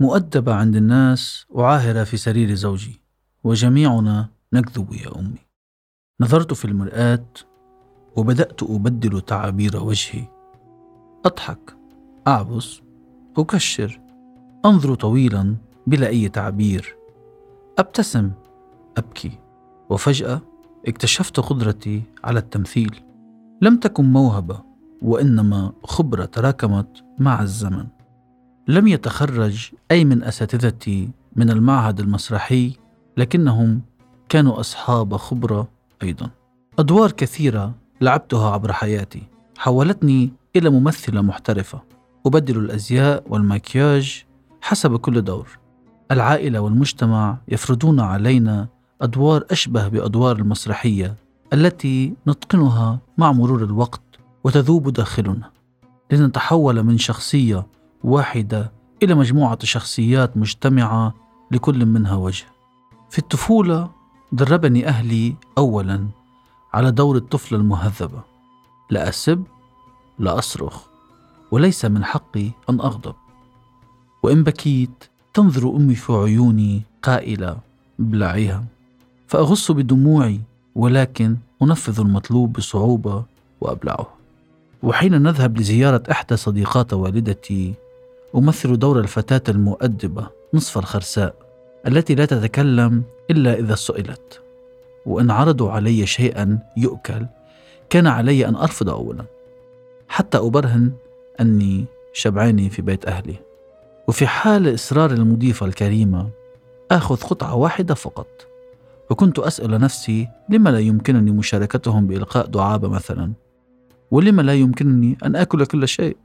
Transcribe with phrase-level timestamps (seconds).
[0.00, 3.00] مؤدبة عند الناس وعاهرة في سرير زوجي.
[3.44, 5.38] وجميعنا نكذب يا أمي.
[6.20, 7.26] نظرت في المرآة
[8.16, 10.24] وبدأت أبدل تعابير وجهي.
[11.24, 11.76] أضحك
[12.28, 12.80] أعبس
[13.38, 14.00] أكشر
[14.64, 15.56] أنظر طويلا
[15.86, 16.96] بلا أي تعبير.
[17.78, 18.30] أبتسم
[18.96, 19.38] أبكي.
[19.90, 20.40] وفجأة
[20.88, 23.00] اكتشفت قدرتي على التمثيل.
[23.62, 24.62] لم تكن موهبة
[25.02, 27.86] وإنما خبرة تراكمت مع الزمن.
[28.68, 32.72] لم يتخرج أي من أساتذتي من المعهد المسرحي
[33.16, 33.80] لكنهم
[34.28, 35.68] كانوا أصحاب خبرة
[36.02, 36.30] أيضا.
[36.78, 39.22] أدوار كثيرة لعبتها عبر حياتي.
[39.58, 41.82] حولتني إلى ممثلة محترفة.
[42.26, 44.24] أبدل الأزياء والمكياج
[44.62, 45.58] حسب كل دور.
[46.10, 48.68] العائلة والمجتمع يفرضون علينا
[49.02, 51.14] أدوار أشبه بأدوار المسرحية
[51.52, 54.02] التي نتقنها مع مرور الوقت
[54.44, 55.50] وتذوب داخلنا.
[56.12, 57.66] لنتحول من شخصية
[58.04, 61.14] واحدة إلى مجموعة شخصيات مجتمعة
[61.50, 62.44] لكل منها وجه.
[63.10, 63.90] في الطفولة
[64.32, 66.06] دربني أهلي أولا
[66.74, 68.22] على دور الطفلة المهذبة.
[68.90, 69.44] لا أسب
[70.18, 70.82] لا أصرخ
[71.50, 73.14] وليس من حقي أن أغضب.
[74.22, 75.04] وإن بكيت
[75.34, 77.58] تنظر أمي في عيوني قائلة
[78.00, 78.64] ابلعيها
[79.28, 80.40] فأغص بدموعي
[80.74, 83.24] ولكن أنفذ المطلوب بصعوبة
[83.60, 84.06] وأبلعه.
[84.82, 87.74] وحين نذهب لزيارة إحدى صديقات والدتي
[88.36, 91.34] أمثل دور الفتاة المؤدبة نصف الخرساء
[91.86, 94.40] التي لا تتكلم إلا إذا سئلت.
[95.06, 97.26] وإن عرضوا علي شيئا يؤكل
[97.90, 99.24] كان علي أن أرفض أولا.
[100.08, 100.92] حتى أبرهن
[101.40, 103.34] أني شبعاني في بيت أهلي.
[104.08, 106.28] وفي حال إصرار المضيفة الكريمة
[106.90, 108.46] آخذ قطعة واحدة فقط.
[109.10, 113.32] وكنت أسأل نفسي لما لا يمكنني مشاركتهم بإلقاء دعابة مثلا؟
[114.10, 116.16] ولما لا يمكنني أن آكل كل شيء؟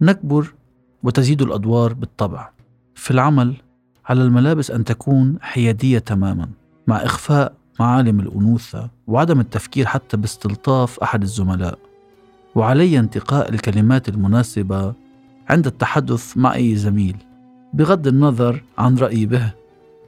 [0.00, 0.52] نكبر
[1.06, 2.50] وتزيد الأدوار بالطبع.
[2.94, 3.54] في العمل
[4.06, 6.48] على الملابس أن تكون حيادية تماما
[6.86, 11.78] مع إخفاء معالم الأنوثة وعدم التفكير حتى باستلطاف أحد الزملاء.
[12.54, 14.94] وعلي انتقاء الكلمات المناسبة
[15.48, 17.16] عند التحدث مع أي زميل
[17.74, 19.52] بغض النظر عن رأيي به.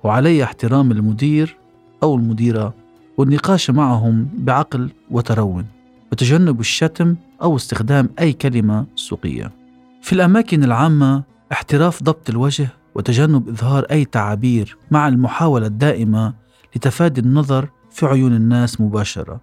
[0.05, 1.57] وعلي احترام المدير
[2.03, 2.75] أو المديرة
[3.17, 5.67] والنقاش معهم بعقل وترون
[6.13, 9.58] وتجنب الشتم أو استخدام أي كلمة سوقية.
[10.03, 16.35] في الأماكن العامة احتراف ضبط الوجه وتجنب إظهار أي تعابير مع المحاولة الدائمة
[16.77, 19.41] لتفادي النظر في عيون الناس مباشرة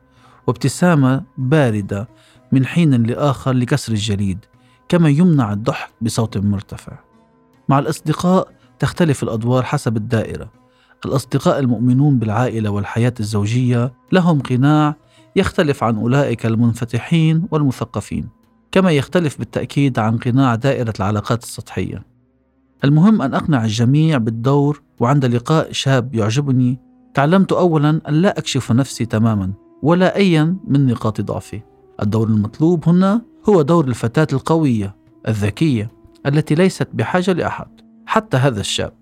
[0.48, 2.08] وابتسامة باردة
[2.52, 4.46] من حين لآخر لكسر الجليد
[4.90, 7.00] كما يمنع الضحك بصوت مرتفع.
[7.70, 8.48] مع الأصدقاء
[8.80, 10.50] تختلف الأدوار حسب الدائرة.
[11.06, 14.96] الأصدقاء المؤمنون بالعائلة والحياة الزوجية لهم قناع
[15.36, 18.30] يختلف عن أولئك المنفتحين والمثقفين.
[18.76, 22.04] كما يختلف بالتأكيد عن قناع دائرة العلاقات السطحية.
[22.84, 26.80] المهم أن أقنع الجميع بالدور وعند لقاء شاب يعجبني
[27.14, 31.62] تعلمت أولا أن لا أكشف نفسي تماما ولا أيا من نقاط ضعفي.
[32.02, 34.96] الدور المطلوب هنا هو دور الفتاة القوية
[35.28, 35.92] الذكية
[36.26, 37.68] التي ليست بحاجة لأحد
[38.06, 38.94] حتى هذا الشاب.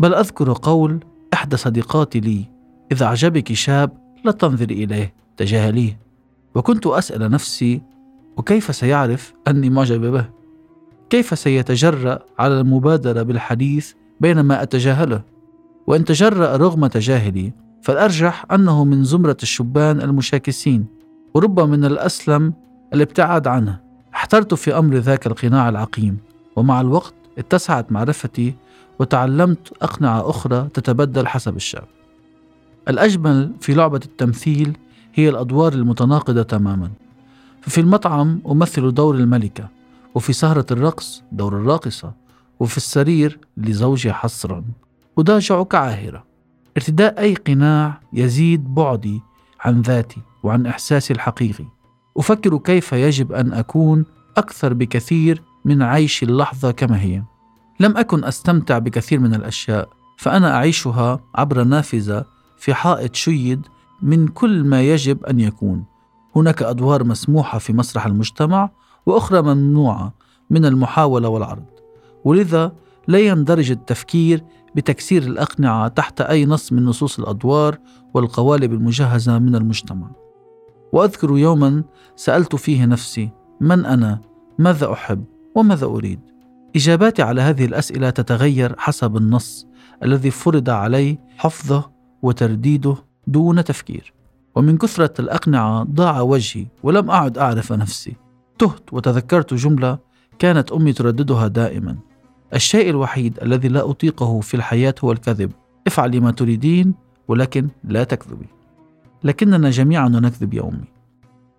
[0.00, 1.04] بل أذكر قول
[1.34, 2.50] إحدى صديقاتي لي
[2.92, 3.90] إذا أعجبك شاب
[4.24, 5.98] لا تنظري إليه تجاهليه.
[6.54, 7.91] وكنت أسأل نفسي
[8.36, 10.28] وكيف سيعرف أني معجب به؟
[11.10, 15.22] كيف سيتجرأ على المبادرة بالحديث بينما أتجاهله؟
[15.86, 20.86] وإن تجرأ رغم تجاهلي فالأرجح أنه من زمرة الشبان المشاكسين
[21.34, 22.54] وربما من الأسلم
[22.94, 23.80] الابتعاد عنه.
[24.14, 26.18] احترت في أمر ذاك القناع العقيم
[26.56, 28.54] ومع الوقت اتسعت معرفتي
[28.98, 31.84] وتعلمت أقنعة أخرى تتبدل حسب الشاب
[32.88, 34.76] الأجمل في لعبة التمثيل
[35.14, 36.90] هي الأدوار المتناقضة تماما.
[37.62, 39.68] ففي المطعم أمثل دور الملكة
[40.14, 42.12] وفي سهرة الرقص دور الراقصة
[42.60, 44.64] وفي السرير لزوجي حصرا
[45.18, 46.24] أدافع كعاهرة.
[46.76, 49.20] ارتداء أي قناع يزيد بعدي
[49.60, 51.64] عن ذاتي وعن إحساسي الحقيقي.
[52.16, 54.04] أفكر كيف يجب أن أكون
[54.36, 57.22] أكثر بكثير من عيش اللحظة كما هي.
[57.80, 59.88] لم أكن أستمتع بكثير من الأشياء
[60.18, 62.24] فأنا أعيشها عبر نافذة
[62.58, 63.66] في حائط شيد
[64.02, 65.91] من كل ما يجب أن يكون.
[66.36, 68.70] هناك أدوار مسموحة في مسرح المجتمع
[69.06, 70.14] وأخرى ممنوعة
[70.50, 71.64] من المحاولة والعرض
[72.24, 72.72] ولذا
[73.08, 74.44] لا يندرج التفكير
[74.76, 77.78] بتكسير الأقنعة تحت أي نص من نصوص الأدوار
[78.14, 80.10] والقوالب المجهزة من المجتمع
[80.92, 81.84] وأذكر يوما
[82.16, 83.30] سألت فيه نفسي
[83.60, 84.20] من أنا؟
[84.58, 85.24] ماذا أحب؟
[85.54, 86.20] وماذا أريد؟
[86.76, 89.66] إجاباتي على هذه الأسئلة تتغير حسب النص
[90.02, 91.90] الذي فرض علي حفظه
[92.22, 92.96] وترديده
[93.26, 94.14] دون تفكير
[94.54, 98.16] ومن كثرة الأقنعة ضاع وجهي ولم أعد أعرف نفسي.
[98.58, 99.98] تهت وتذكرت جملة
[100.38, 101.96] كانت أمي ترددها دائما.
[102.54, 105.50] الشيء الوحيد الذي لا أطيقه في الحياة هو الكذب.
[105.86, 106.94] افعلي ما تريدين
[107.28, 108.46] ولكن لا تكذبي.
[109.24, 110.88] لكننا جميعا نكذب يا أمي.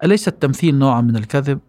[0.04, 1.60] أليس التمثيل نوعا من الكذب؟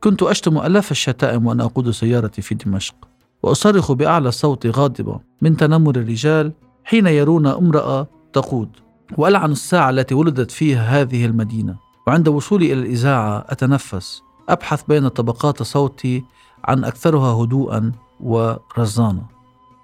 [0.00, 2.94] كنت أشتم ألاف الشتائم وأنا أقود سيارتي في دمشق.
[3.42, 6.52] وأصرخ بأعلى صوت غاضبة من تنمر الرجال
[6.84, 8.68] حين يرون امرأة تقود.
[9.16, 11.76] وألعن الساعة التي ولدت فيها هذه المدينة.
[12.06, 14.22] وعند وصولي إلى الإذاعة أتنفس.
[14.48, 16.24] أبحث بين طبقات صوتي
[16.64, 19.22] عن أكثرها هدوءا ورزانة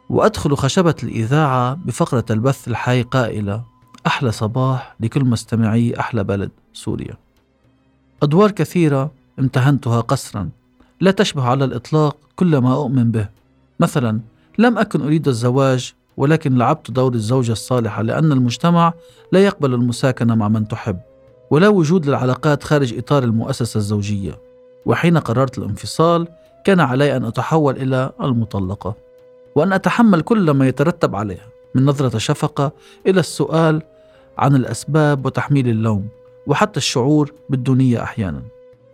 [0.08, 3.62] وأدخل خشبة الإذاعة بفقرة البث الحي قائلة
[4.06, 7.16] أحلى صباح لكل مستمعي أحلى بلد سوريا.
[8.22, 10.50] أدوار كثيرة امتهنتها قسرا.
[11.00, 13.28] لا تشبه على الإطلاق كل ما أؤمن به.
[13.80, 14.20] مثلا
[14.58, 18.94] لم أكن أريد الزواج ولكن لعبت دور الزوجة الصالحة لأن المجتمع
[19.32, 20.98] لا يقبل المساكنة مع من تحب
[21.50, 24.38] ولا وجود للعلاقات خارج إطار المؤسسة الزوجية.
[24.86, 26.28] وحين قررت الانفصال
[26.64, 28.94] كان علي أن أتحول إلى المطلقة
[29.54, 32.72] وأن أتحمل كل ما يترتب عليها من نظرة شفقة
[33.06, 33.82] إلى السؤال
[34.38, 36.08] عن الأسباب وتحميل اللوم
[36.46, 38.42] وحتى الشعور بالدونية أحيانا.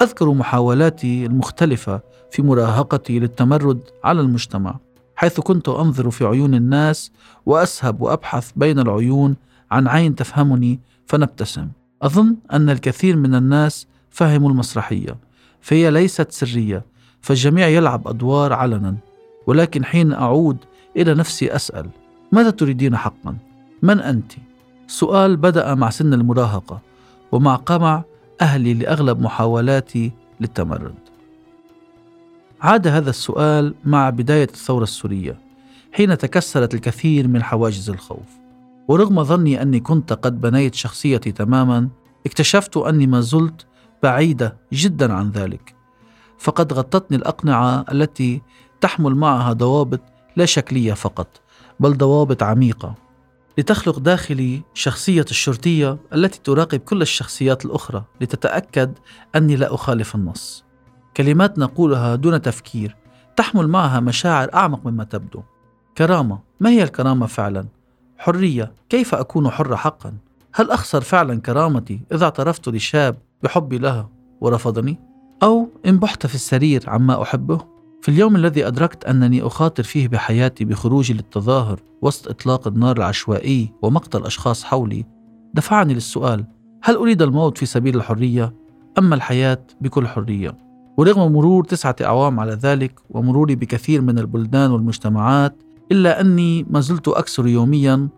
[0.02, 2.00] أذكر محاولاتي المختلفة
[2.30, 4.74] في مراهقتي للتمرد على المجتمع.
[5.18, 7.12] حيث كنت أنظر في عيون الناس
[7.46, 9.36] وأسهب وأبحث بين العيون
[9.70, 11.68] عن عين تفهمني فنبتسم
[12.02, 15.16] أظن أن الكثير من الناس فهموا المسرحية
[15.60, 16.84] فهي ليست سرية
[17.20, 18.96] فالجميع يلعب أدوار علنا
[19.46, 20.56] ولكن حين أعود
[20.96, 21.90] إلى نفسي أسأل
[22.32, 23.36] ماذا تريدين حقا؟
[23.82, 24.32] من أنت؟
[24.86, 26.80] سؤال بدأ مع سن المراهقة
[27.32, 28.02] ومع قمع
[28.40, 31.07] أهلي لأغلب محاولاتي للتمرد
[32.60, 35.38] عاد هذا السؤال مع بداية الثورة السورية
[35.92, 38.26] حين تكسرت الكثير من حواجز الخوف.
[38.88, 41.88] ورغم ظني أني كنت قد بنيت شخصيتي تماما
[42.26, 43.66] اكتشفت أني ما زلت
[44.02, 45.74] بعيدة جدا عن ذلك.
[46.38, 48.42] فقد غطتني الأقنعة التي
[48.80, 50.00] تحمل معها ضوابط
[50.36, 51.40] لا شكلية فقط
[51.80, 52.94] بل ضوابط عميقة.
[53.58, 58.98] لتخلق داخلي شخصية الشرطية التي تراقب كل الشخصيات الأخرى لتتأكد
[59.36, 60.67] أني لا أخالف النص.
[61.18, 62.96] كلمات نقولها دون تفكير
[63.36, 65.42] تحمل معها مشاعر أعمق مما تبدو
[65.98, 67.66] كرامة ما هي الكرامة فعلا؟
[68.18, 70.14] حرية كيف أكون حرة حقا؟
[70.54, 74.08] هل أخسر فعلا كرامتي إذا اعترفت لشاب بحبي لها
[74.40, 74.98] ورفضني؟
[75.42, 77.58] أو إن بحت في السرير عما أحبه؟
[78.02, 84.24] في اليوم الذي أدركت أنني أخاطر فيه بحياتي بخروجي للتظاهر وسط إطلاق النار العشوائي ومقتل
[84.24, 85.04] أشخاص حولي
[85.54, 86.44] دفعني للسؤال
[86.82, 88.54] هل أريد الموت في سبيل الحرية
[88.98, 90.67] أم الحياة بكل حرية؟
[90.98, 95.62] ورغم مرور تسعة أعوام على ذلك ومروري بكثير من البلدان والمجتمعات
[95.92, 98.08] إلا أني ما زلت أكسر يوميا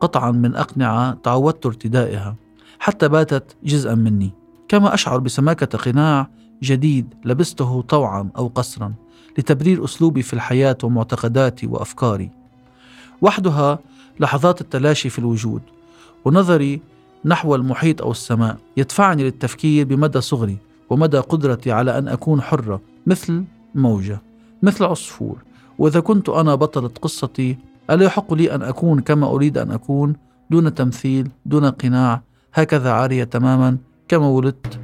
[0.00, 2.36] قطعا من أقنعة تعودت ارتدائها
[2.78, 4.30] حتى باتت جزءا مني.
[4.68, 6.30] كما أشعر بسماكة قناع
[6.62, 8.92] جديد لبسته طوعا أو قصرا
[9.38, 12.30] لتبرير أسلوبي في الحياة ومعتقداتي وأفكاري.
[13.22, 13.78] وحدها
[14.20, 15.62] لحظات التلاشي في الوجود
[16.24, 16.80] ونظري
[17.24, 20.69] نحو المحيط أو السماء يدفعني للتفكير بمدى صغري.
[20.90, 23.44] ومدى قدرتي على أن أكون حرة مثل
[23.74, 24.20] موجة
[24.62, 25.36] مثل عصفور.
[25.78, 27.58] وإذا كنت أنا بطلة قصتي
[27.90, 30.16] ألا يحق لي أن أكون كما أريد أن أكون
[30.50, 32.22] دون تمثيل دون قناع
[32.54, 33.76] هكذا عارية تماما
[34.08, 34.79] كما ولدت